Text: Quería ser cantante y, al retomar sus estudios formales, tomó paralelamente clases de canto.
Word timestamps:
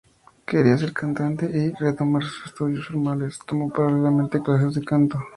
Quería 0.47 0.79
ser 0.79 0.93
cantante 0.93 1.45
y, 1.53 1.65
al 1.65 1.75
retomar 1.79 2.23
sus 2.23 2.47
estudios 2.47 2.87
formales, 2.87 3.37
tomó 3.45 3.69
paralelamente 3.71 4.41
clases 4.41 4.73
de 4.73 4.83
canto. 4.83 5.19